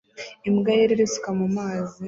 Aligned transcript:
Imbwa 0.47 0.71
yera 0.77 0.91
irisuka 0.95 1.29
mu 1.39 1.47
mazi 1.57 1.95